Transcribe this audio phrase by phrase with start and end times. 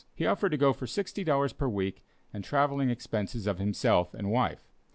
[0.15, 2.03] He offered to go for $60 per week
[2.33, 4.67] and travelling expenses of himself and wife.